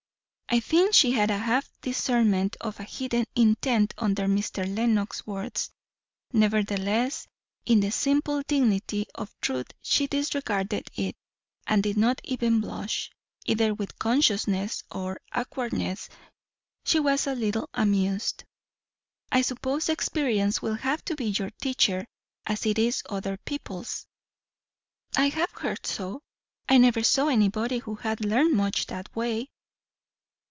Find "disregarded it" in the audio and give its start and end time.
10.07-11.15